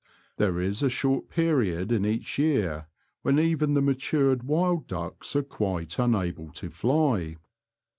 [0.37, 2.87] There is a short period in each year
[3.21, 7.37] when even the matured wild ducks are quite unable to fly.